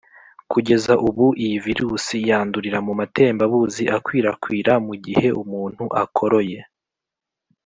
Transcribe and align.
kugeza 0.51 0.93
ubu 1.07 1.25
iyi 1.43 1.57
virus 1.65 2.05
yandurira 2.29 2.79
mu 2.87 2.93
matembabuzi 2.99 3.83
akwirakwira 3.97 4.71
mu 4.85 4.93
gihe 5.05 5.27
umuntu 5.43 5.83
akoroye 6.03 6.59